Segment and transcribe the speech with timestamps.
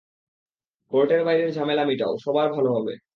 [0.91, 2.93] কোর্টের বাইরের ঝামেলা মিটাও, সবার ভালো হবে।